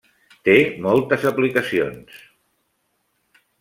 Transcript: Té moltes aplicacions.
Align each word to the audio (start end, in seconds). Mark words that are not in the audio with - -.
Té 0.47 0.55
moltes 0.85 1.27
aplicacions. 1.33 2.19